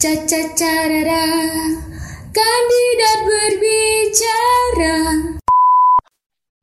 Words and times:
Caca 0.00 0.48
kandidat 2.32 3.18
berbicara. 3.20 4.96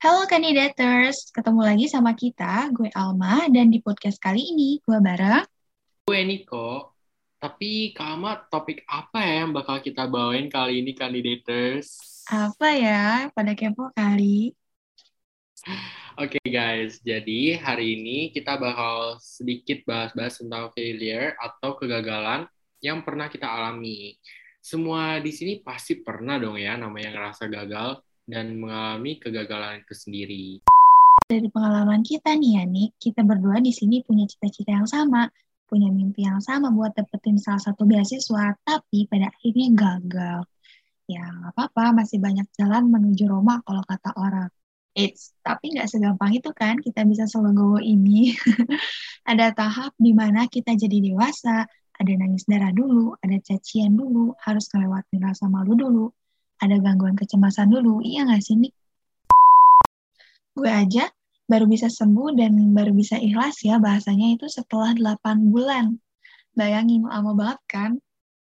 Halo 0.02 0.26
kandidaters, 0.26 1.29
ketemu 1.29 1.62
lagi 1.62 1.86
sama 1.86 2.18
kita, 2.18 2.73
gue 2.73 2.89
Alma, 2.97 3.46
dan 3.54 3.70
di 3.70 3.78
podcast 3.78 4.18
kali 4.18 4.42
ini 4.42 4.81
gue 4.81 4.97
bareng 4.97 5.46
Gue 6.10 6.26
Niko. 6.26 6.97
Tapi 7.37 7.94
Kak 7.94 8.18
Alma, 8.18 8.42
topik 8.50 8.81
apa 8.90 9.22
ya 9.22 9.46
yang 9.46 9.54
bakal 9.54 9.85
kita 9.85 10.10
bawain 10.10 10.49
kali 10.49 10.81
ini 10.81 10.97
kandidaters? 10.97 11.94
apa 12.33 12.74
ya, 12.74 13.29
pada 13.38 13.54
kepo 13.54 13.94
kali. 13.94 14.49
Oke 16.17 16.41
guys, 16.41 16.98
jadi 17.05 17.62
hari 17.62 18.02
ini 18.02 18.34
kita 18.34 18.58
bakal 18.58 19.22
sedikit 19.22 19.85
bahas-bahas 19.85 20.41
tentang 20.41 20.73
failure 20.73 21.38
atau 21.38 21.77
kegagalan 21.77 22.49
yang 22.88 23.04
pernah 23.04 23.27
kita 23.27 23.44
alami. 23.44 24.16
Semua 24.64 25.20
di 25.20 25.36
sini 25.36 25.59
pasti 25.59 26.00
pernah 26.00 26.40
dong 26.40 26.55
ya 26.55 26.80
namanya 26.80 27.12
ngerasa 27.12 27.52
gagal 27.52 28.00
dan 28.23 28.55
mengalami 28.55 29.20
kegagalan 29.20 29.84
itu 29.84 29.94
sendiri. 29.96 30.48
Dari 31.27 31.52
pengalaman 31.52 32.08
kita 32.08 32.40
nih 32.40 32.60
ya, 32.60 32.63
Nik, 32.63 32.96
kita 32.96 33.20
berdua 33.27 33.60
di 33.60 33.76
sini 33.76 34.00
punya 34.00 34.23
cita-cita 34.23 34.72
yang 34.80 34.88
sama, 34.88 35.27
punya 35.68 35.91
mimpi 35.91 36.23
yang 36.23 36.40
sama 36.40 36.72
buat 36.72 36.96
dapetin 36.96 37.36
salah 37.36 37.60
satu 37.60 37.84
beasiswa, 37.84 38.55
tapi 38.63 39.12
pada 39.12 39.27
akhirnya 39.27 39.68
gagal. 39.76 40.40
Ya, 41.08 41.24
nggak 41.24 41.52
apa-apa, 41.55 42.04
masih 42.04 42.24
banyak 42.24 42.48
jalan 42.55 42.88
menuju 42.88 43.27
Roma 43.27 43.60
kalau 43.68 43.84
kata 43.84 44.16
orang. 44.16 44.48
Eits, 44.96 45.35
tapi 45.44 45.76
nggak 45.76 45.88
segampang 45.91 46.32
itu 46.35 46.49
kan 46.55 46.80
kita 46.80 47.04
bisa 47.04 47.27
selegowo 47.27 47.80
ini. 47.84 48.32
ada 49.32 49.52
tahap 49.52 49.91
di 49.99 50.16
mana 50.16 50.48
kita 50.48 50.80
jadi 50.80 51.12
dewasa, 51.12 51.68
ada 51.98 52.12
nangis 52.14 52.46
darah 52.46 52.70
dulu, 52.70 53.18
ada 53.20 53.38
cacian 53.42 53.98
dulu, 53.98 54.38
harus 54.46 54.70
ngelewatin 54.70 55.21
rasa 55.21 55.49
malu 55.49 55.74
dulu, 55.74 56.05
ada 56.62 56.77
gangguan 56.77 57.18
kecemasan 57.18 57.74
dulu, 57.74 58.02
iya 58.05 58.26
nggak 58.26 58.41
sih, 58.41 58.58
Nik? 58.58 58.74
Gue 60.58 60.70
aja 60.74 61.05
baru 61.46 61.70
bisa 61.70 61.88
sembuh 61.88 62.34
dan 62.34 62.54
baru 62.74 62.91
bisa 62.91 63.16
ikhlas 63.21 63.62
ya 63.62 63.77
bahasanya 63.77 64.36
itu 64.36 64.49
setelah 64.49 64.91
8 64.97 65.53
bulan. 65.53 65.95
Bayangin, 66.58 67.05
lama 67.05 67.38
banget 67.38 67.59
kan? 67.69 67.91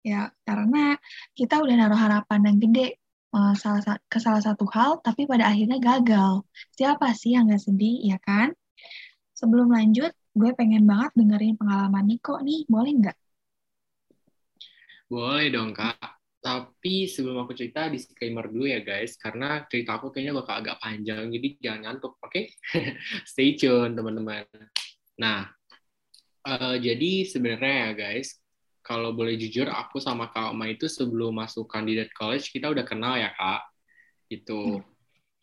Ya, 0.03 0.35
karena 0.43 0.99
kita 1.37 1.63
udah 1.63 1.75
naruh 1.77 1.95
harapan 1.95 2.51
yang 2.51 2.57
gede 2.59 2.99
salah 3.31 3.95
ke 4.11 4.19
salah 4.19 4.43
satu 4.43 4.67
hal, 4.75 4.99
tapi 4.99 5.23
pada 5.23 5.47
akhirnya 5.47 5.79
gagal. 5.79 6.43
Siapa 6.75 7.15
sih 7.15 7.31
yang 7.39 7.47
nggak 7.47 7.63
sedih, 7.63 8.03
ya 8.03 8.19
kan? 8.19 8.51
Sebelum 9.31 9.71
lanjut, 9.71 10.11
gue 10.35 10.51
pengen 10.51 10.83
banget 10.83 11.15
dengerin 11.15 11.55
pengalaman 11.55 12.03
Niko 12.03 12.43
nih, 12.43 12.67
boleh 12.67 12.91
nggak? 12.91 13.17
Boleh 15.11 15.51
dong, 15.51 15.75
Kak. 15.75 15.99
Tapi 16.39 17.03
sebelum 17.03 17.43
aku 17.43 17.51
cerita, 17.51 17.91
disclaimer 17.91 18.47
dulu 18.47 18.63
ya 18.63 18.79
guys, 18.79 19.19
karena 19.19 19.67
cerita 19.67 19.99
aku 19.99 20.07
kayaknya 20.07 20.39
bakal 20.39 20.63
agak 20.63 20.79
panjang, 20.79 21.27
jadi 21.27 21.47
jangan 21.59 21.79
ngantuk, 21.83 22.15
oke? 22.23 22.31
Okay? 22.31 22.55
Stay 23.29 23.59
tune, 23.59 23.91
teman-teman. 23.91 24.47
Nah, 25.19 25.51
uh, 26.47 26.75
jadi 26.79 27.27
sebenarnya 27.27 27.75
ya 27.75 27.91
guys, 27.91 28.39
kalau 28.79 29.11
boleh 29.11 29.35
jujur 29.35 29.67
aku 29.67 29.99
sama 29.99 30.31
Kak 30.31 30.55
Oma 30.55 30.71
itu 30.71 30.87
sebelum 30.87 31.35
masuk 31.43 31.67
kandidat 31.67 32.07
college 32.15 32.47
kita 32.47 32.71
udah 32.71 32.87
kenal 32.87 33.19
ya 33.19 33.35
Kak. 33.35 33.67
Itu 34.31 34.79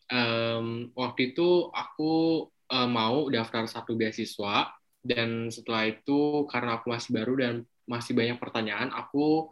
um, 0.09 0.89
waktu 0.97 1.31
itu 1.31 1.69
aku 1.69 2.43
uh, 2.73 2.89
mau 2.89 3.29
daftar 3.29 3.69
satu 3.69 3.93
beasiswa 3.93 4.73
dan 5.05 5.53
setelah 5.53 5.93
itu 5.93 6.49
karena 6.49 6.81
aku 6.81 6.89
masih 6.91 7.09
baru 7.15 7.33
dan 7.37 7.53
masih 7.87 8.17
banyak 8.17 8.37
pertanyaan 8.41 8.91
aku 8.91 9.47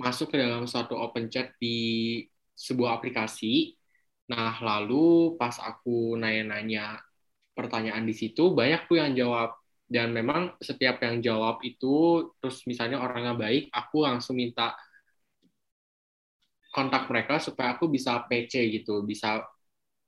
masuk 0.00 0.32
ke 0.32 0.36
dalam 0.40 0.64
suatu 0.68 0.96
open 0.98 1.28
chat 1.32 1.52
di 1.60 2.20
sebuah 2.56 3.00
aplikasi. 3.00 3.76
Nah, 4.32 4.56
lalu 4.62 5.36
pas 5.36 5.56
aku 5.60 6.16
nanya-nanya 6.16 7.00
pertanyaan 7.52 8.04
di 8.08 8.14
situ 8.16 8.52
banyak 8.56 8.88
tuh 8.88 8.96
yang 8.96 9.12
jawab 9.12 9.52
dan 9.92 10.08
memang 10.16 10.56
setiap 10.56 11.04
yang 11.04 11.20
jawab 11.20 11.60
itu 11.60 12.24
terus 12.40 12.64
misalnya 12.64 12.96
orangnya 13.04 13.36
baik 13.36 13.68
aku 13.68 14.08
langsung 14.08 14.40
minta 14.40 14.72
kontak 16.72 17.04
mereka 17.12 17.36
supaya 17.36 17.76
aku 17.76 17.92
bisa 17.92 18.24
PC 18.24 18.72
gitu 18.72 19.04
bisa 19.04 19.44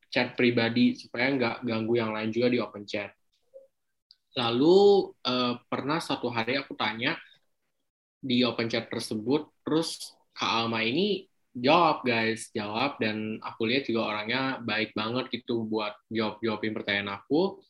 chat 0.09 0.33
pribadi 0.33 0.97
supaya 0.97 1.29
nggak 1.37 1.57
ganggu 1.69 1.95
yang 2.01 2.17
lain 2.17 2.33
juga 2.33 2.49
di 2.49 2.59
open 2.65 2.89
chat 2.89 3.13
lalu 4.41 5.13
eh, 5.21 5.55
pernah 5.69 6.01
satu 6.01 6.33
hari 6.33 6.57
aku 6.57 6.73
tanya 6.75 7.13
di 8.25 8.41
open 8.49 8.73
chat 8.73 8.89
tersebut 8.89 9.53
terus 9.61 10.17
Kak 10.33 10.65
Alma 10.65 10.81
ini 10.81 11.29
jawab 11.53 12.03
guys 12.09 12.49
jawab 12.57 12.97
dan 12.97 13.37
aku 13.45 13.69
lihat 13.69 13.85
juga 13.85 14.09
orangnya 14.17 14.65
baik 14.65 14.97
banget 14.97 15.29
gitu 15.31 15.69
buat 15.69 15.93
jawab 16.09 16.41
jawabin 16.41 16.73
pertanyaan 16.73 17.21
aku 17.21 17.61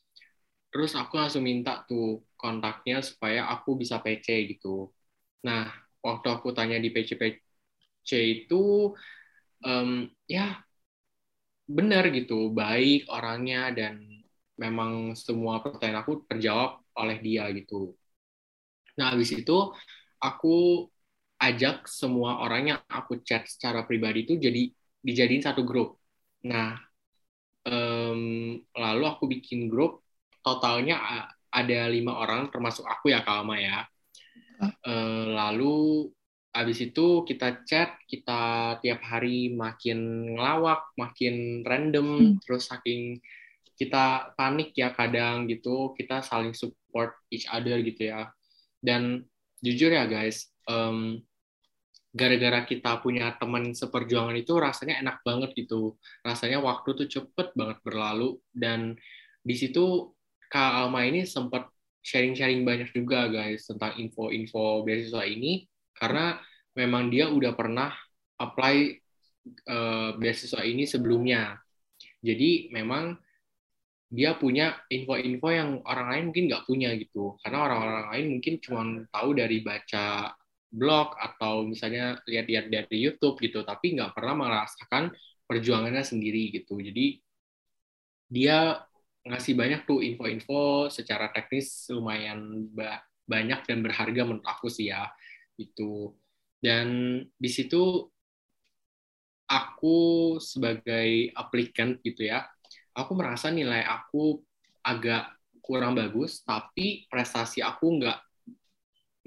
terus 0.74 0.94
aku 0.98 1.14
langsung 1.18 1.46
minta 1.46 1.86
tuh 1.86 2.26
kontaknya 2.34 2.98
supaya 2.98 3.46
aku 3.46 3.78
bisa 3.78 4.02
PC 4.02 4.58
gitu. 4.58 4.90
Nah, 5.46 5.70
waktu 6.02 6.26
aku 6.34 6.50
tanya 6.50 6.82
di 6.82 6.90
PC 6.90 7.14
PC 7.14 8.10
itu 8.42 8.90
um, 9.62 10.10
ya 10.26 10.58
benar 11.70 12.10
gitu, 12.10 12.50
baik 12.50 13.06
orangnya 13.06 13.70
dan 13.70 14.02
memang 14.58 15.14
semua 15.14 15.62
pertanyaan 15.62 16.02
aku 16.02 16.26
terjawab 16.26 16.82
oleh 16.98 17.16
dia 17.22 17.46
gitu. 17.54 17.94
Nah, 18.98 19.14
habis 19.14 19.30
itu 19.30 19.72
aku 20.24 20.88
ajak 21.36 21.84
semua 21.84 22.40
orang 22.40 22.72
yang 22.72 22.80
aku 22.88 23.20
chat 23.20 23.44
secara 23.44 23.84
pribadi 23.84 24.24
itu 24.24 24.40
jadi 24.40 24.72
dijadiin 25.04 25.44
satu 25.44 25.60
grup. 25.68 26.00
Nah, 26.48 26.80
um, 27.68 28.56
lalu 28.72 29.04
aku 29.04 29.28
bikin 29.28 29.68
grup 29.68 30.00
totalnya 30.40 31.28
ada 31.52 31.80
lima 31.92 32.16
orang 32.16 32.48
termasuk 32.48 32.88
aku 32.88 33.12
ya 33.12 33.20
Kalma 33.20 33.60
ya. 33.60 33.84
Uh, 34.80 35.34
lalu 35.36 36.08
habis 36.54 36.78
itu 36.80 37.26
kita 37.26 37.66
chat, 37.66 37.98
kita 38.06 38.74
tiap 38.78 39.02
hari 39.02 39.50
makin 39.50 40.30
ngelawak, 40.38 40.86
makin 40.94 41.66
random, 41.66 42.38
hmm. 42.38 42.40
terus 42.46 42.70
saking 42.70 43.18
kita 43.74 44.30
panik 44.38 44.70
ya 44.78 44.94
kadang 44.94 45.50
gitu, 45.50 45.92
kita 45.98 46.22
saling 46.22 46.54
support 46.54 47.18
each 47.34 47.50
other 47.50 47.82
gitu 47.82 48.14
ya. 48.14 48.30
Dan 48.78 49.26
jujur 49.64 49.90
ya 49.96 50.04
guys, 50.04 50.52
um, 50.68 51.16
gara-gara 52.14 52.62
kita 52.68 53.00
punya 53.00 53.34
teman 53.40 53.72
seperjuangan 53.72 54.36
itu 54.36 54.52
rasanya 54.60 55.00
enak 55.00 55.24
banget 55.24 55.56
gitu. 55.56 55.96
Rasanya 56.22 56.60
waktu 56.60 56.94
tuh 56.94 57.08
cepet 57.08 57.56
banget 57.56 57.80
berlalu 57.82 58.38
dan 58.52 58.94
di 59.40 59.56
situ 59.56 60.12
Kak 60.52 60.86
Alma 60.86 61.02
ini 61.08 61.24
sempat 61.24 61.66
sharing-sharing 62.04 62.62
banyak 62.62 62.92
juga 62.92 63.26
guys 63.32 63.64
tentang 63.64 63.96
info-info 63.96 64.84
beasiswa 64.84 65.24
ini 65.24 65.64
karena 65.96 66.36
memang 66.76 67.08
dia 67.08 67.32
udah 67.32 67.56
pernah 67.56 67.90
apply 68.38 68.76
uh, 69.66 70.10
beasiswa 70.20 70.60
ini 70.62 70.84
sebelumnya. 70.84 71.58
Jadi 72.20 72.70
memang 72.70 73.16
dia 74.14 74.30
punya 74.38 74.64
info-info 74.96 75.48
yang 75.50 75.70
orang 75.90 76.06
lain 76.12 76.24
mungkin 76.30 76.44
nggak 76.50 76.64
punya 76.68 76.88
gitu. 77.02 77.34
Karena 77.42 77.58
orang-orang 77.66 78.06
lain 78.14 78.26
mungkin 78.38 78.54
cuma 78.64 78.82
tahu 79.10 79.30
dari 79.40 79.58
baca 79.68 80.30
blog 80.70 81.08
atau 81.18 81.66
misalnya 81.66 82.18
lihat-lihat 82.30 82.66
dari 82.70 82.96
YouTube 83.04 83.36
gitu, 83.42 83.66
tapi 83.66 83.98
nggak 83.98 84.14
pernah 84.16 84.34
merasakan 84.38 85.10
perjuangannya 85.48 86.04
sendiri 86.06 86.54
gitu. 86.54 86.78
Jadi 86.78 87.18
dia 88.30 88.82
ngasih 89.24 89.54
banyak 89.56 89.80
tuh 89.88 90.04
info-info 90.04 90.92
secara 90.92 91.32
teknis 91.32 91.88
lumayan 91.88 92.68
banyak 93.24 93.60
dan 93.64 93.78
berharga 93.80 94.22
menurut 94.28 94.44
aku 94.44 94.68
sih 94.68 94.92
ya 94.92 95.08
itu 95.56 96.12
dan 96.60 97.20
di 97.40 97.48
situ 97.48 98.04
aku 99.48 99.96
sebagai 100.40 101.32
applicant 101.32 102.00
gitu 102.04 102.28
ya 102.28 102.44
aku 102.94 103.12
merasa 103.18 103.50
nilai 103.50 103.82
aku 103.84 104.40
agak 104.86 105.34
kurang 105.60 105.98
bagus 105.98 106.40
tapi 106.46 107.04
prestasi 107.10 107.60
aku 107.60 108.00
nggak 108.00 108.18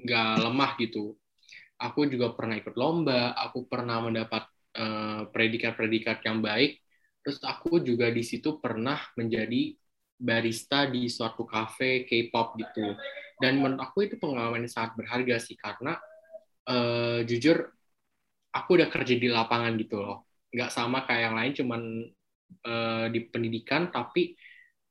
nggak 0.02 0.32
lemah 0.42 0.72
gitu 0.78 1.14
aku 1.78 2.06
juga 2.10 2.34
pernah 2.34 2.58
ikut 2.58 2.74
lomba 2.74 3.34
aku 3.36 3.66
pernah 3.66 4.02
mendapat 4.02 4.46
uh, 4.78 5.28
predikat-predikat 5.30 6.22
yang 6.26 6.42
baik 6.42 6.80
terus 7.22 7.38
aku 7.44 7.82
juga 7.82 8.08
di 8.08 8.22
situ 8.22 8.56
pernah 8.62 8.98
menjadi 9.18 9.76
barista 10.18 10.90
di 10.90 11.06
suatu 11.06 11.46
cafe 11.46 12.02
K-pop 12.02 12.58
gitu. 12.58 12.98
Dan 13.38 13.62
menurut 13.62 13.78
aku 13.78 14.10
itu 14.10 14.18
pengalaman 14.18 14.66
yang 14.66 14.74
sangat 14.74 14.98
berharga 14.98 15.38
sih 15.38 15.54
karena 15.54 15.94
uh, 16.66 17.22
jujur 17.22 17.70
aku 18.50 18.70
udah 18.74 18.90
kerja 18.90 19.14
di 19.14 19.30
lapangan 19.30 19.78
gitu 19.78 20.02
loh. 20.02 20.26
Nggak 20.50 20.74
sama 20.74 21.06
kayak 21.06 21.30
yang 21.30 21.36
lain 21.38 21.52
cuman 21.54 21.82
uh, 22.66 23.06
di 23.12 23.20
pendidikan 23.28 23.92
tapi 23.92 24.34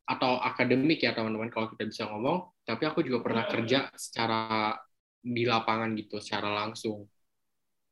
atau 0.08 0.40
akademik 0.40 1.04
ya 1.04 1.12
teman-teman 1.12 1.52
kalau 1.52 1.68
kita 1.72 1.84
bisa 1.88 2.08
ngomong. 2.08 2.52
Tapi 2.64 2.84
aku 2.88 3.04
juga 3.04 3.24
pernah 3.24 3.44
kerja 3.48 3.92
secara 3.96 4.76
di 5.20 5.44
lapangan 5.44 5.92
gitu, 5.96 6.20
secara 6.20 6.52
langsung. 6.54 7.08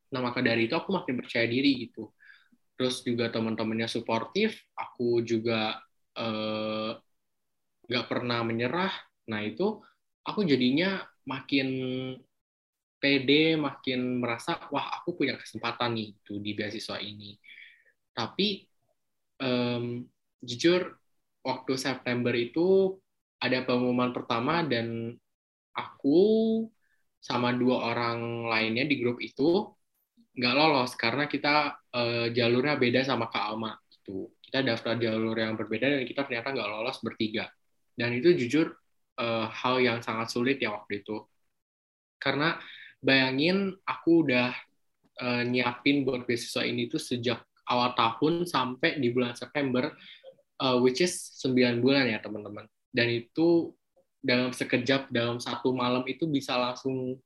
nah 0.06 0.22
maka 0.22 0.38
dari 0.38 0.70
itu 0.70 0.74
aku 0.78 0.94
makin 0.94 1.18
percaya 1.18 1.50
diri 1.50 1.82
gitu 1.82 2.14
terus 2.76 3.00
juga 3.00 3.32
teman-temannya 3.32 3.88
suportif 3.88 4.60
aku 4.76 5.24
juga 5.24 5.80
eh, 6.14 6.92
nggak 7.88 8.04
uh, 8.04 8.08
pernah 8.08 8.44
menyerah 8.44 8.92
nah 9.26 9.40
itu 9.40 9.80
aku 10.22 10.44
jadinya 10.44 11.00
makin 11.24 11.68
pede 13.00 13.56
makin 13.56 14.20
merasa 14.20 14.60
wah 14.68 15.00
aku 15.00 15.16
punya 15.16 15.40
kesempatan 15.40 15.96
nih 15.96 16.08
itu 16.14 16.38
di 16.38 16.52
beasiswa 16.52 17.00
ini 17.00 17.34
tapi 18.12 18.62
um, 19.40 20.04
jujur 20.42 20.96
waktu 21.46 21.72
September 21.78 22.34
itu 22.34 22.98
ada 23.38 23.62
pengumuman 23.62 24.10
pertama 24.10 24.64
dan 24.64 25.14
aku 25.76 26.64
sama 27.20 27.52
dua 27.52 27.92
orang 27.92 28.48
lainnya 28.48 28.86
di 28.86 28.96
grup 29.02 29.18
itu 29.18 29.66
nggak 30.36 30.54
lolos 30.54 30.92
karena 30.94 31.24
kita 31.26 31.80
uh, 31.96 32.28
jalurnya 32.30 32.76
beda 32.76 33.00
sama 33.08 33.32
Kak 33.32 33.44
Alma 33.56 33.72
itu. 33.90 34.28
Kita 34.46 34.62
daftar 34.62 34.94
jalur 35.00 35.34
yang 35.34 35.58
berbeda 35.58 35.90
dan 35.90 36.06
kita 36.06 36.22
ternyata 36.28 36.54
nggak 36.54 36.70
lolos 36.70 37.02
bertiga. 37.02 37.50
Dan 37.96 38.14
itu 38.14 38.36
jujur 38.36 38.70
uh, 39.18 39.48
hal 39.48 39.80
yang 39.80 39.98
sangat 40.04 40.30
sulit 40.30 40.60
ya 40.60 40.76
waktu 40.76 41.02
itu. 41.02 41.24
Karena 42.20 42.60
bayangin 43.00 43.74
aku 43.82 44.28
udah 44.28 44.52
uh, 45.24 45.42
nyiapin 45.42 46.04
buat 46.04 46.28
beasiswa 46.28 46.62
ini 46.62 46.86
tuh 46.86 47.00
sejak 47.00 47.42
awal 47.66 47.92
tahun 47.94 48.46
sampai 48.46 48.98
di 49.02 49.10
bulan 49.10 49.34
September 49.34 49.90
uh, 50.60 50.76
which 50.80 51.04
is 51.04 51.12
9 51.42 51.82
bulan 51.84 52.08
ya 52.08 52.18
teman-teman. 52.20 52.64
Dan 52.92 53.12
itu 53.12 53.72
dalam 54.22 54.50
sekejap 54.50 55.12
dalam 55.12 55.38
satu 55.38 55.70
malam 55.70 56.02
itu 56.08 56.26
bisa 56.26 56.56
langsung 56.56 57.18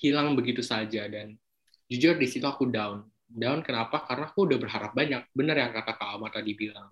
hilang 0.00 0.32
begitu 0.38 0.64
saja. 0.64 1.04
Dan 1.06 1.36
jujur 1.90 2.16
di 2.16 2.26
situ 2.28 2.44
aku 2.48 2.68
down. 2.68 3.04
Down 3.28 3.60
kenapa? 3.60 4.08
Karena 4.08 4.32
aku 4.32 4.48
udah 4.48 4.58
berharap 4.58 4.92
banyak. 4.96 5.28
Benar 5.36 5.56
yang 5.60 5.72
kata 5.76 5.92
kak 5.98 6.08
Alma 6.08 6.32
tadi 6.32 6.56
bilang. 6.56 6.88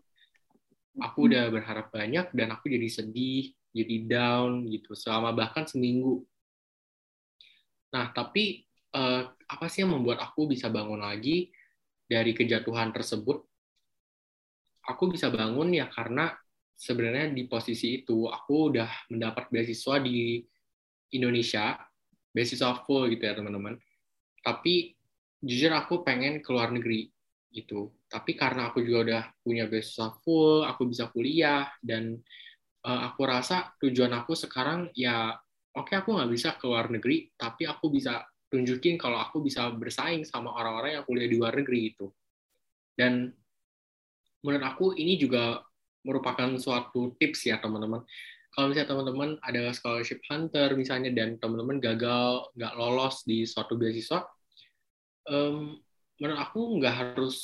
Aku 0.96 1.28
udah 1.28 1.52
berharap 1.52 1.92
banyak 1.92 2.32
dan 2.32 2.56
aku 2.56 2.72
jadi 2.72 2.88
sedih 2.88 3.52
jadi 3.76 3.96
down 4.08 4.64
gitu 4.72 4.96
selama 4.96 5.36
bahkan 5.36 5.68
seminggu. 5.68 6.24
Nah 7.92 8.16
tapi 8.16 8.64
eh, 8.96 9.22
apa 9.28 9.66
sih 9.68 9.84
yang 9.84 9.92
membuat 9.92 10.24
aku 10.24 10.48
bisa 10.48 10.72
bangun 10.72 11.04
lagi 11.04 11.52
dari 12.06 12.32
kejatuhan 12.32 12.94
tersebut 12.94 13.42
aku 14.86 15.10
bisa 15.10 15.28
bangun 15.28 15.74
ya 15.74 15.90
karena 15.90 16.30
sebenarnya 16.76 17.34
di 17.34 17.50
posisi 17.50 18.02
itu 18.02 18.30
aku 18.30 18.70
udah 18.70 19.10
mendapat 19.10 19.50
beasiswa 19.50 19.98
di 19.98 20.38
Indonesia 21.16 21.74
beasiswa 22.36 22.84
full 22.84 23.08
gitu 23.08 23.24
ya 23.24 23.32
teman-teman. 23.32 23.80
Tapi 24.44 24.92
jujur 25.40 25.72
aku 25.72 26.04
pengen 26.04 26.44
ke 26.44 26.52
luar 26.52 26.68
negeri 26.68 27.08
gitu. 27.48 27.96
Tapi 28.06 28.36
karena 28.36 28.68
aku 28.68 28.84
juga 28.84 28.98
udah 29.08 29.22
punya 29.40 29.64
beasiswa 29.64 30.12
full 30.20 30.62
aku 30.68 30.84
bisa 30.92 31.08
kuliah 31.08 31.64
dan 31.80 32.20
uh, 32.84 33.00
aku 33.10 33.24
rasa 33.24 33.72
tujuan 33.80 34.12
aku 34.12 34.36
sekarang 34.36 34.92
ya 34.92 35.32
oke 35.74 35.88
okay, 35.90 35.96
aku 36.04 36.14
nggak 36.14 36.30
bisa 36.30 36.48
ke 36.60 36.64
luar 36.68 36.92
negeri 36.92 37.32
tapi 37.34 37.64
aku 37.66 37.88
bisa 37.90 38.22
tunjukin 38.48 38.94
kalau 38.96 39.18
aku 39.18 39.42
bisa 39.42 39.68
bersaing 39.74 40.22
sama 40.22 40.54
orang-orang 40.54 41.00
yang 41.00 41.04
kuliah 41.04 41.28
di 41.28 41.36
luar 41.36 41.54
negeri 41.58 41.94
itu 41.94 42.06
dan 42.96 43.30
menurut 44.40 44.64
aku 44.64 44.86
ini 44.94 45.18
juga 45.20 45.60
merupakan 46.06 46.54
suatu 46.56 47.18
tips 47.18 47.50
ya 47.50 47.58
teman-teman. 47.58 48.06
Kalau 48.54 48.72
misalnya 48.72 48.94
teman-teman 48.94 49.30
ada 49.42 49.74
scholarship 49.74 50.22
hunter 50.30 50.72
misalnya 50.78 51.12
dan 51.12 51.36
teman-teman 51.36 51.82
gagal 51.82 52.46
nggak 52.56 52.72
lolos 52.78 53.26
di 53.26 53.44
suatu 53.44 53.76
beasiswa, 53.76 54.24
um, 55.28 55.76
menurut 56.22 56.40
aku 56.40 56.60
nggak 56.80 56.94
harus 56.94 57.36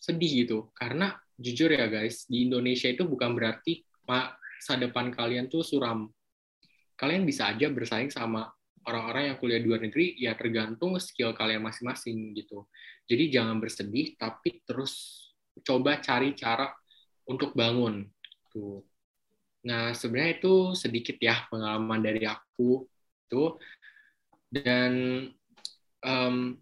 sedih 0.00 0.46
gitu. 0.46 0.70
Karena 0.72 1.12
jujur 1.36 1.68
ya 1.68 1.90
guys 1.90 2.24
di 2.30 2.48
Indonesia 2.48 2.88
itu 2.88 3.04
bukan 3.04 3.36
berarti 3.36 3.84
masa 4.08 4.80
depan 4.80 5.12
kalian 5.12 5.50
tuh 5.50 5.60
suram. 5.60 6.08
Kalian 6.96 7.28
bisa 7.28 7.52
aja 7.52 7.68
bersaing 7.68 8.08
sama 8.08 8.48
orang-orang 8.86 9.34
yang 9.34 9.36
kuliah 9.42 9.60
di 9.60 9.66
luar 9.66 9.82
negeri 9.82 10.14
ya 10.16 10.38
tergantung 10.38 10.96
skill 11.02 11.34
kalian 11.34 11.62
masing-masing 11.62 12.34
gitu. 12.38 12.66
Jadi 13.06 13.30
jangan 13.30 13.58
bersedih 13.58 14.14
tapi 14.14 14.62
terus 14.62 15.26
coba 15.66 15.98
cari 15.98 16.32
cara 16.38 16.70
untuk 17.26 17.52
bangun 17.52 18.06
tuh 18.50 18.86
Nah, 19.66 19.90
sebenarnya 19.90 20.38
itu 20.38 20.54
sedikit 20.78 21.18
ya 21.18 21.42
pengalaman 21.50 21.98
dari 21.98 22.22
aku 22.22 22.86
itu 23.26 23.58
dan 24.46 24.92
um, 26.06 26.54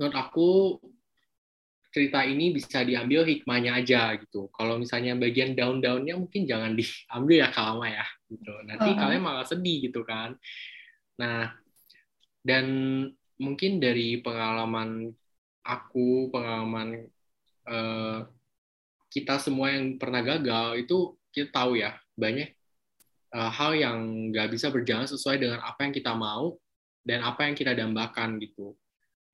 menurut 0.00 0.16
aku 0.16 0.80
cerita 1.92 2.24
ini 2.24 2.56
bisa 2.56 2.80
diambil 2.80 3.28
hikmahnya 3.28 3.76
aja 3.76 4.16
gitu. 4.16 4.48
Kalau 4.56 4.80
misalnya 4.80 5.20
bagian 5.20 5.52
daun-daunnya 5.52 6.16
mungkin 6.16 6.48
jangan 6.48 6.72
diambil 6.72 7.36
ya 7.44 7.48
kalama 7.52 7.86
ya 7.92 8.06
gitu. 8.32 8.52
Nanti 8.64 8.88
uh 8.88 8.92
-huh. 8.96 9.00
kalian 9.04 9.22
malah 9.22 9.44
sedih 9.44 9.92
gitu 9.92 10.00
kan. 10.08 10.32
Nah, 11.18 11.50
dan 12.46 12.66
mungkin 13.38 13.82
dari 13.82 14.22
pengalaman 14.22 15.10
aku, 15.66 16.30
pengalaman 16.30 17.10
uh, 17.66 18.24
kita 19.10 19.42
semua 19.42 19.74
yang 19.74 19.98
pernah 19.98 20.22
gagal 20.22 20.86
itu 20.86 21.16
kita 21.32 21.50
tahu 21.52 21.80
ya 21.80 21.96
banyak 22.14 22.54
uh, 23.34 23.50
hal 23.52 23.76
yang 23.76 24.30
nggak 24.32 24.48
bisa 24.52 24.72
berjalan 24.72 25.08
sesuai 25.08 25.36
dengan 25.42 25.60
apa 25.60 25.84
yang 25.84 25.92
kita 25.92 26.12
mau 26.14 26.56
dan 27.04 27.24
apa 27.24 27.48
yang 27.48 27.54
kita 27.56 27.72
dambakan 27.74 28.38
gitu. 28.40 28.76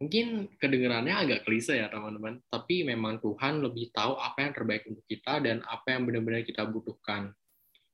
Mungkin 0.03 0.59
kedengarannya 0.59 1.15
agak 1.15 1.41
klise 1.47 1.79
ya 1.79 1.87
teman-teman, 1.87 2.43
tapi 2.51 2.83
memang 2.83 3.23
Tuhan 3.23 3.63
lebih 3.63 3.95
tahu 3.95 4.19
apa 4.19 4.43
yang 4.43 4.53
terbaik 4.53 4.83
untuk 4.91 5.07
kita 5.07 5.39
dan 5.39 5.63
apa 5.65 5.95
yang 5.95 6.03
benar-benar 6.03 6.43
kita 6.43 6.67
butuhkan. 6.67 7.31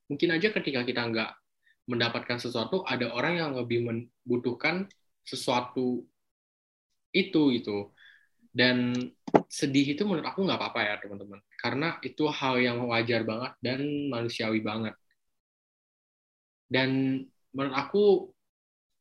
Mungkin 0.08 0.28
aja 0.32 0.48
ketika 0.50 0.81
kita 0.82 1.06
nggak 1.06 1.31
mendapatkan 1.88 2.38
sesuatu, 2.43 2.82
ada 2.85 3.12
orang 3.12 3.41
yang 3.41 3.50
lebih 3.56 3.85
membutuhkan 3.87 4.88
sesuatu 5.25 6.05
itu 7.15 7.43
gitu. 7.56 7.91
Dan 8.50 8.94
sedih 9.47 9.94
itu 9.94 10.03
menurut 10.06 10.27
aku 10.27 10.43
nggak 10.47 10.59
apa-apa 10.59 10.81
ya 10.82 10.94
teman-teman. 10.99 11.41
Karena 11.59 11.99
itu 12.03 12.27
hal 12.31 12.59
yang 12.59 12.82
wajar 12.91 13.23
banget 13.23 13.53
dan 13.62 13.81
manusiawi 14.11 14.61
banget. 14.62 14.94
Dan 16.71 17.23
menurut 17.50 17.75
aku 17.75 18.05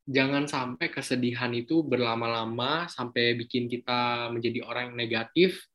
jangan 0.10 0.50
sampai 0.50 0.90
kesedihan 0.90 1.54
itu 1.54 1.86
berlama-lama 1.86 2.90
sampai 2.90 3.38
bikin 3.38 3.70
kita 3.70 4.34
menjadi 4.34 4.66
orang 4.66 4.94
yang 4.94 4.98
negatif. 4.98 5.70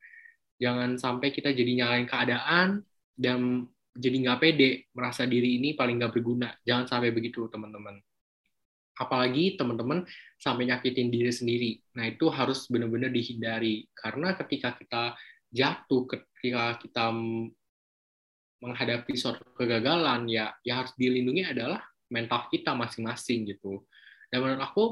Jangan 0.58 0.98
sampai 0.98 1.30
kita 1.30 1.54
jadi 1.54 1.82
nyalain 1.82 2.06
keadaan 2.06 2.82
dan 3.14 3.70
jadi 3.94 4.16
nggak 4.26 4.38
pede 4.42 4.90
merasa 4.92 5.24
diri 5.24 5.62
ini 5.62 5.78
paling 5.78 6.02
nggak 6.02 6.12
berguna 6.12 6.50
jangan 6.66 6.90
sampai 6.90 7.14
begitu 7.14 7.46
teman-teman 7.46 8.02
apalagi 8.94 9.58
teman-teman 9.58 10.06
sampai 10.38 10.70
nyakitin 10.70 11.10
diri 11.10 11.32
sendiri. 11.34 11.70
Nah, 11.98 12.06
itu 12.06 12.30
harus 12.30 12.70
benar-benar 12.70 13.10
dihindari 13.10 13.90
karena 13.90 14.38
ketika 14.38 14.78
kita 14.78 15.18
jatuh, 15.50 16.06
ketika 16.06 16.78
kita 16.78 17.10
menghadapi 18.62 19.12
suatu 19.18 19.44
kegagalan 19.58 20.30
ya 20.30 20.54
yang 20.64 20.86
harus 20.86 20.94
dilindungi 20.96 21.44
adalah 21.44 21.82
mental 22.08 22.46
kita 22.48 22.72
masing-masing 22.72 23.50
gitu. 23.50 23.82
Dan 24.30 24.42
menurut 24.42 24.62
aku 24.62 24.84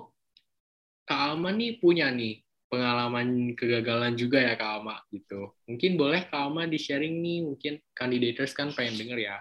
Kak 1.06 1.35
Alma 1.35 1.50
nih 1.50 1.82
punya 1.82 2.11
nih 2.11 2.42
pengalaman 2.73 3.52
kegagalan 3.52 4.17
juga 4.17 4.41
ya 4.41 4.57
Kak 4.57 4.81
Alma 4.81 4.97
gitu. 5.12 5.52
Mungkin 5.69 6.00
boleh 6.00 6.25
Kak 6.33 6.49
Alma 6.49 6.64
di-sharing 6.64 7.21
nih, 7.21 7.45
mungkin 7.45 7.73
kandidators 7.93 8.57
kan 8.57 8.73
pengen 8.73 8.97
denger 8.97 9.21
ya. 9.21 9.37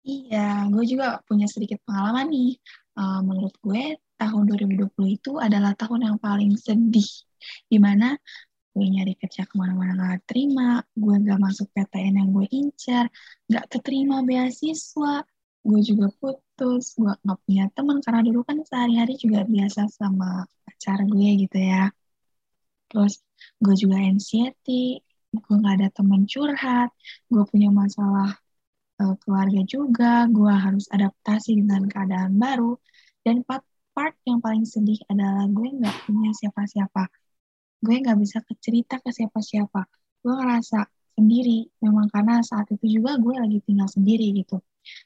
Iya, 0.00 0.64
gue 0.72 0.84
juga 0.88 1.20
punya 1.28 1.44
sedikit 1.44 1.76
pengalaman 1.84 2.32
nih 2.32 2.56
uh, 2.96 3.20
menurut 3.20 3.52
gue 3.60 4.00
tahun 4.16 4.42
2020 4.48 5.16
itu 5.20 5.36
adalah 5.36 5.76
tahun 5.76 6.08
yang 6.08 6.16
paling 6.16 6.56
sedih 6.56 7.08
di 7.68 7.76
mana 7.76 8.16
gue 8.70 8.86
nyari 8.86 9.12
kerja 9.18 9.44
ke 9.44 9.54
mana-mana 9.58 10.14
gak 10.14 10.24
terima 10.30 10.84
gue 10.94 11.14
gak 11.20 11.40
masuk 11.42 11.68
PTN 11.74 12.22
yang 12.22 12.30
gue 12.30 12.46
incar 12.48 13.04
gak 13.50 13.66
keterima 13.66 14.22
beasiswa 14.22 15.26
gue 15.60 15.80
juga 15.84 16.06
putus 16.16 16.94
gue 16.94 17.12
gak 17.12 17.38
punya 17.44 17.66
teman 17.74 17.98
karena 18.00 18.20
dulu 18.24 18.40
kan 18.46 18.62
sehari-hari 18.62 19.18
juga 19.18 19.42
biasa 19.44 19.90
sama 19.90 20.46
pacar 20.80 21.04
gue 21.04 21.28
gitu 21.44 21.58
ya 21.60 21.92
terus 22.88 23.20
gue 23.60 23.76
juga 23.76 24.00
anxiety 24.00 25.04
gue 25.28 25.54
gak 25.60 25.74
ada 25.76 25.88
teman 25.92 26.24
curhat 26.24 26.88
gue 27.28 27.44
punya 27.52 27.68
masalah 27.68 28.40
uh, 29.04 29.12
keluarga 29.20 29.60
juga 29.68 30.24
gue 30.32 30.48
harus 30.48 30.88
adaptasi 30.88 31.60
dengan 31.60 31.84
keadaan 31.84 32.40
baru 32.40 32.80
dan 33.20 33.44
part, 33.44 33.60
part 33.92 34.16
yang 34.24 34.40
paling 34.40 34.64
sedih 34.64 34.96
adalah 35.12 35.44
gue 35.44 35.68
nggak 35.76 36.08
punya 36.08 36.32
siapa-siapa. 36.32 37.04
Gue 37.84 38.00
nggak 38.00 38.16
bisa 38.16 38.40
cerita 38.56 38.96
ke 38.96 39.12
siapa-siapa. 39.12 39.84
Gue 40.24 40.34
ngerasa 40.40 40.88
sendiri, 41.20 41.68
memang 41.84 42.08
karena 42.08 42.40
saat 42.40 42.64
itu 42.72 43.00
juga 43.00 43.20
gue 43.20 43.36
lagi 43.36 43.60
tinggal 43.68 43.88
sendiri 43.92 44.32
gitu. 44.40 44.56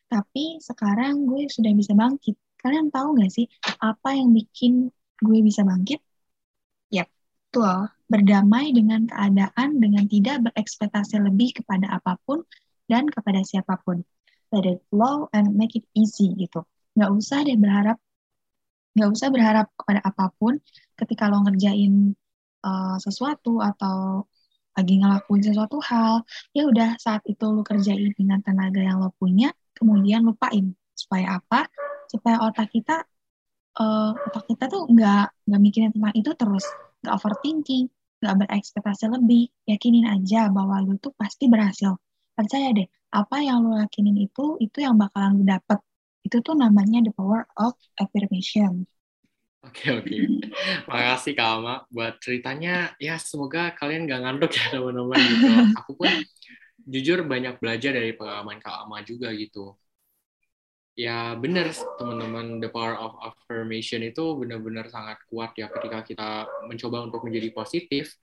Tapi 0.07 0.63
sekarang 0.63 1.27
gue 1.27 1.51
sudah 1.51 1.75
bisa 1.75 1.91
bangkit. 1.99 2.39
Kalian 2.63 2.95
tahu 2.95 3.19
nggak 3.19 3.35
sih 3.35 3.51
apa 3.83 4.15
yang 4.15 4.31
bikin 4.31 4.95
gue 5.21 5.39
bisa 5.45 5.63
bangkit? 5.63 6.01
Yap, 6.91 7.09
betul. 7.51 7.91
Berdamai 8.11 8.71
dengan 8.75 9.07
keadaan 9.09 9.79
dengan 9.79 10.05
tidak 10.07 10.51
berekspektasi 10.51 11.23
lebih 11.23 11.63
kepada 11.63 11.91
apa 11.91 12.19
pun 12.27 12.43
dan 12.91 13.09
kepada 13.09 13.41
siapa 13.47 13.79
pun. 13.83 14.03
Let 14.55 14.67
it 14.67 14.83
flow 14.91 15.27
and 15.35 15.59
make 15.59 15.75
it 15.75 15.87
easy 15.99 16.31
gitu. 16.39 16.63
Nggak 16.95 17.11
usah 17.11 17.43
deh 17.43 17.59
berharap, 17.59 17.99
nggak 18.95 19.11
usah 19.11 19.29
berharap 19.35 19.67
kepada 19.75 20.01
apa 20.07 20.31
pun 20.39 20.63
ketika 20.95 21.27
lo 21.27 21.43
ngerjain 21.43 22.15
uh, 22.63 22.97
sesuatu 23.03 23.59
atau 23.59 24.29
lagi 24.75 24.99
ngelakuin 24.99 25.43
sesuatu 25.43 25.79
hal, 25.83 26.27
ya 26.51 26.67
udah 26.67 26.99
saat 26.99 27.23
itu 27.31 27.47
lo 27.47 27.63
kerjain 27.63 28.11
dengan 28.15 28.43
tenaga 28.43 28.83
yang 28.83 28.99
lo 28.99 29.15
punya, 29.15 29.55
kemudian 29.75 30.27
lupain. 30.27 30.75
Supaya 30.95 31.43
apa? 31.43 31.67
Supaya 32.11 32.43
otak 32.47 32.71
kita 32.71 33.07
uh, 33.81 34.11
otak 34.27 34.45
kita 34.51 34.65
tuh 34.73 34.83
nggak 34.91 35.25
nggak 35.49 35.61
mikirin 35.63 35.91
tentang 35.95 36.15
itu 36.17 36.31
terus, 36.35 36.65
nggak 37.03 37.15
overthinking, 37.19 37.85
nggak 38.23 38.35
berekspektasi 38.45 39.05
lebih. 39.11 39.51
Yakinin 39.71 40.07
aja 40.09 40.49
bahwa 40.53 40.81
lo 40.85 40.95
tuh 41.01 41.13
pasti 41.17 41.47
berhasil 41.51 41.95
percaya 42.35 42.75
deh 42.75 42.89
apa 43.15 43.37
yang 43.47 43.63
lo 43.63 43.79
yakinin 43.79 44.19
itu 44.27 44.59
itu 44.59 44.79
yang 44.83 44.99
bakalan 44.99 45.39
lo 45.39 45.45
dapet 45.47 45.79
itu 46.27 46.37
tuh 46.43 46.59
namanya 46.59 46.99
the 47.07 47.15
power 47.15 47.47
of 47.55 47.79
affirmation 48.03 48.91
Oke 49.65 49.89
oke, 49.97 50.13
makasih 50.85 51.33
Kak 51.33 51.49
Alma 51.57 51.89
buat 51.89 52.21
ceritanya. 52.21 52.93
Ya 53.01 53.17
semoga 53.17 53.73
kalian 53.73 54.05
gak 54.05 54.21
ngantuk 54.21 54.53
ya 54.53 54.77
teman-teman 54.77 55.17
gitu. 55.17 55.53
Aku 55.81 55.97
pun 55.97 56.13
jujur 56.85 57.25
banyak 57.25 57.57
belajar 57.57 57.97
dari 57.97 58.13
pengalaman 58.13 58.61
Kak 58.61 58.85
Alma 58.85 59.01
juga 59.01 59.33
gitu. 59.33 59.73
Ya 60.95 61.35
benar 61.35 61.75
teman-teman, 61.99 62.63
the 62.63 62.71
power 62.71 62.95
of 62.95 63.19
affirmation 63.19 64.07
itu 64.07 64.39
benar-benar 64.39 64.87
sangat 64.87 65.19
kuat 65.27 65.51
ya 65.59 65.67
ketika 65.67 66.07
kita 66.07 66.29
mencoba 66.71 67.11
untuk 67.11 67.27
menjadi 67.27 67.51
positif. 67.51 68.15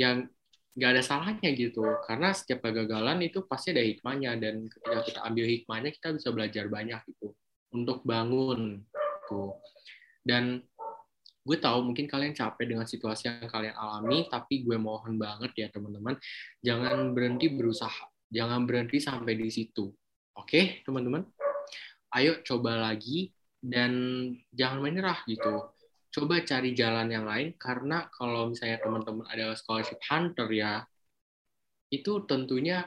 Yang 0.00 0.32
nggak 0.74 0.90
ada 0.90 1.02
salahnya 1.04 1.50
gitu. 1.54 1.84
Karena 2.08 2.34
setiap 2.34 2.64
kegagalan 2.66 3.22
itu 3.22 3.44
pasti 3.46 3.76
ada 3.76 3.84
hikmahnya 3.84 4.40
dan 4.40 4.66
ketika 4.66 5.00
kita 5.06 5.20
ambil 5.22 5.46
hikmahnya 5.46 5.90
kita 5.94 6.08
bisa 6.16 6.28
belajar 6.34 6.64
banyak 6.66 7.00
gitu 7.12 7.28
untuk 7.76 8.02
bangun 8.02 8.82
gitu. 9.24 9.54
Dan 10.24 10.64
gue 11.44 11.58
tahu 11.60 11.92
mungkin 11.92 12.08
kalian 12.08 12.32
capek 12.32 12.72
dengan 12.72 12.88
situasi 12.88 13.28
yang 13.28 13.52
kalian 13.52 13.76
alami 13.76 14.24
tapi 14.32 14.64
gue 14.64 14.80
mohon 14.80 15.20
banget 15.20 15.52
ya 15.60 15.66
teman-teman 15.68 16.16
jangan 16.64 17.12
berhenti 17.12 17.52
berusaha. 17.52 18.08
Jangan 18.32 18.64
berhenti 18.64 18.98
sampai 18.98 19.36
di 19.36 19.52
situ. 19.52 19.92
Oke 20.34 20.82
teman-teman 20.82 21.22
ayo 22.14 22.40
coba 22.46 22.90
lagi 22.90 23.30
dan 23.58 23.92
jangan 24.54 24.80
menyerah 24.80 25.18
gitu 25.26 25.70
coba 26.14 26.46
cari 26.46 26.70
jalan 26.78 27.10
yang 27.10 27.26
lain 27.26 27.58
karena 27.58 28.06
kalau 28.14 28.54
misalnya 28.54 28.78
teman-teman 28.78 29.26
adalah 29.26 29.58
scholarship 29.58 29.98
hunter 30.06 30.46
ya 30.54 30.86
itu 31.90 32.22
tentunya 32.26 32.86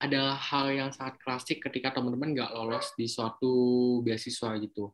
adalah 0.00 0.34
hal 0.34 0.72
yang 0.72 0.90
sangat 0.90 1.20
klasik 1.20 1.60
ketika 1.60 1.92
teman-teman 1.92 2.32
nggak 2.32 2.56
lolos 2.56 2.96
di 2.96 3.04
suatu 3.04 3.52
beasiswa 4.00 4.56
gitu. 4.56 4.88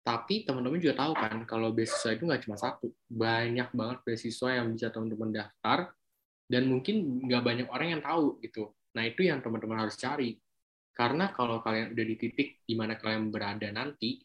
Tapi 0.00 0.48
teman-teman 0.48 0.80
juga 0.80 1.04
tahu 1.04 1.12
kan 1.12 1.44
kalau 1.44 1.76
beasiswa 1.76 2.16
itu 2.16 2.24
nggak 2.24 2.48
cuma 2.48 2.56
satu, 2.56 2.88
banyak 3.12 3.68
banget 3.76 3.98
beasiswa 4.08 4.48
yang 4.56 4.72
bisa 4.72 4.88
teman-teman 4.88 5.36
daftar 5.36 5.92
dan 6.48 6.62
mungkin 6.64 7.20
nggak 7.28 7.42
banyak 7.44 7.68
orang 7.68 7.88
yang 8.00 8.02
tahu 8.02 8.40
gitu. 8.40 8.72
Nah 8.96 9.04
itu 9.04 9.28
yang 9.28 9.44
teman-teman 9.44 9.84
harus 9.84 10.00
cari. 10.00 10.40
Karena 10.90 11.32
kalau 11.32 11.64
kalian 11.64 11.94
udah 11.96 12.06
di 12.06 12.16
titik 12.18 12.62
di 12.66 12.74
mana 12.76 12.98
kalian 12.98 13.32
berada 13.32 13.70
nanti, 13.72 14.20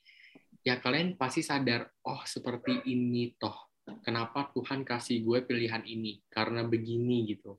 ya 0.66 0.82
kalian 0.82 1.16
pasti 1.16 1.46
sadar, 1.46 1.86
oh 2.10 2.22
seperti 2.26 2.90
ini 2.90 3.32
toh. 3.38 3.72
Kenapa 4.02 4.50
Tuhan 4.50 4.82
kasih 4.82 5.22
gue 5.22 5.46
pilihan 5.46 5.86
ini? 5.86 6.18
Karena 6.26 6.66
begini 6.66 7.30
gitu. 7.30 7.54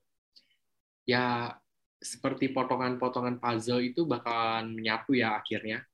Ya 1.07 1.55
seperti 2.03 2.51
potongan-potongan 2.51 3.39
puzzle 3.39 3.81
itu 3.95 4.05
bakalan 4.05 4.75
menyatu 4.75 5.15
ya 5.15 5.39
akhirnya. 5.39 5.87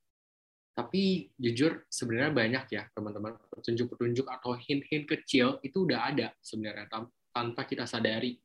Tapi 0.72 1.28
jujur 1.36 1.84
sebenarnya 1.92 2.32
banyak 2.32 2.64
ya 2.72 2.88
teman-teman 2.96 3.36
petunjuk-petunjuk 3.52 4.24
atau 4.24 4.56
hint-hint 4.56 5.04
kecil 5.04 5.60
itu 5.60 5.84
udah 5.84 6.08
ada 6.08 6.32
sebenarnya 6.40 6.88
tanpa 7.28 7.68
kita 7.68 7.84
sadari. 7.84 8.40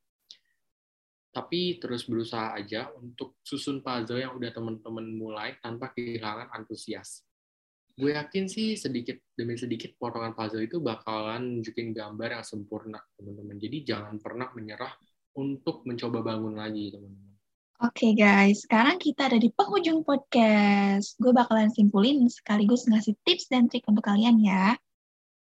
Tapi 1.37 1.77
terus 1.77 2.09
berusaha 2.09 2.57
aja 2.57 2.89
untuk 2.97 3.37
susun 3.45 3.85
puzzle 3.85 4.17
yang 4.17 4.33
udah 4.33 4.49
teman-teman 4.49 5.05
mulai 5.13 5.53
tanpa 5.61 5.93
kehilangan 5.93 6.49
antusias 6.49 7.27
gue 7.97 8.13
yakin 8.13 8.45
sih 8.45 8.77
sedikit 8.77 9.17
demi 9.33 9.57
sedikit 9.57 9.97
potongan 9.97 10.37
puzzle 10.37 10.61
itu 10.61 10.77
bakalan 10.77 11.57
nunjukin 11.57 11.97
gambar 11.97 12.37
yang 12.37 12.45
sempurna 12.45 13.01
teman-teman 13.17 13.57
jadi 13.57 13.77
jangan 13.81 14.21
pernah 14.21 14.53
menyerah 14.53 14.93
untuk 15.33 15.81
mencoba 15.89 16.21
bangun 16.21 16.61
lagi 16.61 16.93
teman-teman 16.93 17.25
Oke 17.77 18.09
okay 18.09 18.11
guys, 18.17 18.65
sekarang 18.65 18.97
kita 18.97 19.29
ada 19.29 19.37
di 19.37 19.53
penghujung 19.53 20.01
podcast. 20.01 21.13
Gue 21.21 21.29
bakalan 21.29 21.69
simpulin 21.69 22.25
sekaligus 22.25 22.89
ngasih 22.89 23.13
tips 23.21 23.53
dan 23.53 23.69
trik 23.69 23.85
untuk 23.85 24.01
kalian 24.01 24.41
ya. 24.41 24.73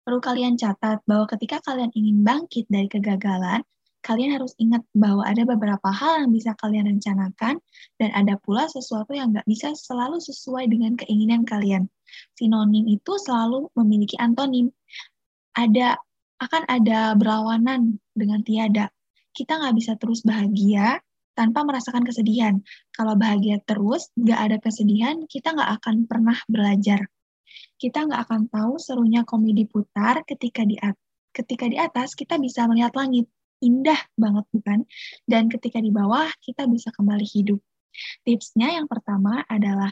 Perlu 0.03 0.19
kalian 0.19 0.59
catat 0.59 0.99
bahwa 1.07 1.23
ketika 1.31 1.63
kalian 1.63 1.87
ingin 1.95 2.27
bangkit 2.27 2.67
dari 2.67 2.91
kegagalan, 2.91 3.63
kalian 4.07 4.39
harus 4.39 4.55
ingat 4.55 4.87
bahwa 4.95 5.27
ada 5.27 5.43
beberapa 5.43 5.91
hal 5.91 6.23
yang 6.23 6.31
bisa 6.31 6.55
kalian 6.55 6.87
rencanakan 6.95 7.59
dan 7.99 8.09
ada 8.15 8.39
pula 8.39 8.63
sesuatu 8.71 9.11
yang 9.11 9.35
nggak 9.35 9.43
bisa 9.43 9.75
selalu 9.75 10.23
sesuai 10.23 10.71
dengan 10.71 10.95
keinginan 10.95 11.43
kalian. 11.43 11.91
Sinonim 12.39 12.87
itu 12.87 13.19
selalu 13.19 13.67
memiliki 13.75 14.15
antonim. 14.15 14.71
Ada 15.51 15.99
akan 16.39 16.63
ada 16.71 17.19
berlawanan 17.19 17.99
dengan 18.15 18.39
tiada. 18.47 18.87
Kita 19.35 19.59
nggak 19.59 19.75
bisa 19.75 19.99
terus 19.99 20.23
bahagia 20.23 21.03
tanpa 21.35 21.67
merasakan 21.67 22.07
kesedihan. 22.07 22.63
Kalau 22.95 23.19
bahagia 23.19 23.59
terus, 23.67 24.09
nggak 24.15 24.39
ada 24.39 24.57
kesedihan, 24.63 25.27
kita 25.27 25.51
nggak 25.51 25.83
akan 25.83 26.07
pernah 26.07 26.37
belajar. 26.47 27.11
Kita 27.75 28.07
nggak 28.07 28.21
akan 28.23 28.41
tahu 28.49 28.79
serunya 28.79 29.21
komedi 29.27 29.67
putar 29.67 30.23
ketika 30.23 30.63
di 30.63 30.79
ketika 31.35 31.69
di 31.69 31.77
atas 31.77 32.17
kita 32.17 32.41
bisa 32.41 32.65
melihat 32.65 32.97
langit 32.97 33.29
indah 33.63 33.97
banget 34.17 34.45
bukan? 34.53 34.85
Dan 35.25 35.49
ketika 35.49 35.81
di 35.81 35.89
bawah 35.89 36.29
kita 36.43 36.65
bisa 36.69 36.93
kembali 36.93 37.25
hidup. 37.25 37.59
Tipsnya 38.21 38.77
yang 38.77 38.85
pertama 38.85 39.41
adalah 39.49 39.89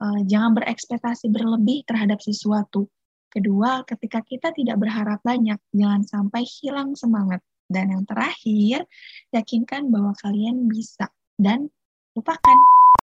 uh, 0.00 0.20
jangan 0.24 0.52
berekspektasi 0.56 1.32
berlebih 1.32 1.88
terhadap 1.88 2.20
sesuatu. 2.20 2.88
Kedua, 3.32 3.84
ketika 3.84 4.24
kita 4.24 4.52
tidak 4.52 4.80
berharap 4.80 5.20
banyak, 5.20 5.60
jangan 5.72 6.02
sampai 6.04 6.42
hilang 6.44 6.96
semangat. 6.96 7.44
Dan 7.66 7.90
yang 7.90 8.04
terakhir, 8.06 8.86
yakinkan 9.34 9.90
bahwa 9.90 10.14
kalian 10.22 10.70
bisa 10.70 11.10
dan 11.34 11.66
lupakan. 12.14 12.56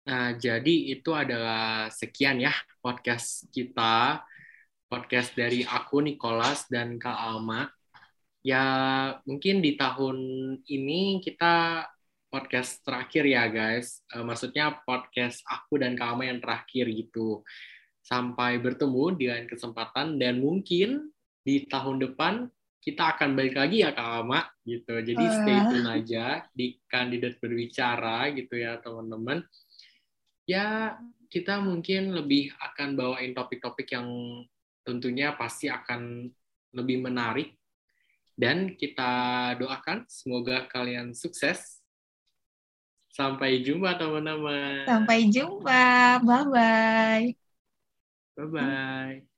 Nah, 0.06 0.38
jadi 0.38 0.96
itu 0.96 1.10
adalah 1.12 1.90
sekian 1.90 2.38
ya 2.38 2.54
podcast 2.78 3.50
kita, 3.50 4.22
podcast 4.86 5.34
dari 5.34 5.66
aku 5.66 5.98
Nicholas 5.98 6.70
dan 6.70 6.96
Kak 6.96 7.18
Alma 7.18 7.66
ya 8.46 8.64
mungkin 9.26 9.58
di 9.58 9.74
tahun 9.74 10.18
ini 10.70 11.18
kita 11.18 11.82
podcast 12.30 12.78
terakhir 12.86 13.26
ya 13.26 13.50
guys. 13.50 14.06
Uh, 14.14 14.22
maksudnya 14.22 14.70
podcast 14.86 15.42
aku 15.50 15.82
dan 15.82 15.98
kamu 15.98 16.30
yang 16.30 16.38
terakhir 16.38 16.86
gitu. 16.94 17.42
Sampai 18.06 18.62
bertemu 18.62 19.18
dengan 19.18 19.42
kesempatan 19.50 20.22
dan 20.22 20.38
mungkin 20.38 21.10
di 21.42 21.66
tahun 21.66 21.98
depan 22.06 22.46
kita 22.78 23.18
akan 23.18 23.34
balik 23.34 23.58
lagi 23.58 23.82
ya 23.82 23.90
Kak 23.90 24.22
Ama 24.22 24.46
gitu. 24.62 24.94
Jadi 24.94 25.24
stay 25.26 25.58
tune 25.66 25.90
aja 25.90 26.46
di 26.54 26.78
kandidat 26.86 27.42
berbicara 27.42 28.30
gitu 28.30 28.62
ya 28.62 28.78
teman-teman. 28.78 29.42
Ya 30.46 30.94
kita 31.26 31.58
mungkin 31.58 32.14
lebih 32.14 32.54
akan 32.62 32.94
bawain 32.94 33.34
topik-topik 33.34 33.90
yang 33.90 34.06
tentunya 34.86 35.34
pasti 35.34 35.66
akan 35.66 36.30
lebih 36.78 37.02
menarik 37.02 37.58
dan 38.36 38.76
kita 38.76 39.12
doakan 39.56 40.04
semoga 40.06 40.68
kalian 40.68 41.16
sukses. 41.16 41.80
Sampai 43.08 43.64
jumpa 43.64 43.96
teman-teman. 43.96 44.84
Sampai 44.84 45.32
jumpa. 45.32 46.20
Bye-bye. 46.20 47.32
Bye-bye. 48.36 49.35